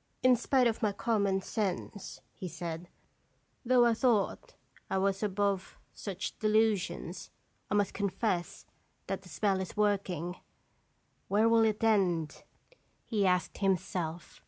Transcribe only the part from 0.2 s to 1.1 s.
"In spite of my